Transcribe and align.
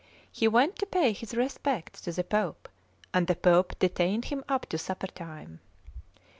He 0.31 0.47
went 0.47 0.77
to 0.79 0.87
pay 0.87 1.13
his 1.13 1.35
respects 1.35 2.01
to 2.01 2.11
the 2.11 2.23
Pope, 2.23 2.67
and 3.13 3.27
the 3.27 3.35
Pope 3.35 3.77
detained 3.77 4.25
him 4.33 4.43
up 4.49 4.65
to 4.69 4.79
supper 4.79 5.05
time. 5.05 5.59